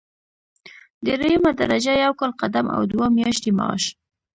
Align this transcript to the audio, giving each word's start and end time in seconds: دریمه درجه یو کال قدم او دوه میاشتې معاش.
دریمه 1.05 1.51
درجه 1.59 1.93
یو 2.03 2.13
کال 2.19 2.31
قدم 2.41 2.65
او 2.75 2.81
دوه 2.91 3.07
میاشتې 3.17 3.49
معاش. 3.57 3.83